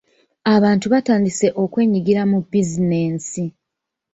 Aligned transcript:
Abantu 0.55 0.85
batandise 0.93 1.47
okwenyigira 1.63 2.21
mu 2.31 2.39
bizinensi. 2.51 3.43